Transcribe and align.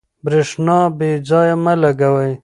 برېښنا 0.25 0.79
بې 0.97 1.11
ځایه 1.29 1.55
مه 1.63 1.73
لګوئ. 1.81 2.31